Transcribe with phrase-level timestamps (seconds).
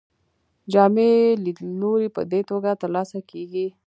[0.73, 1.09] جامع
[1.43, 3.67] لیدلوری په دې توګه ترلاسه کیږي.